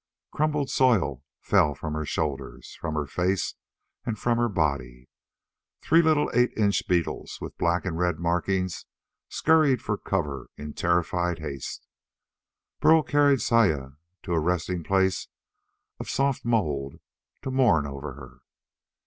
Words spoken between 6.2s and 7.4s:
eight inch beetles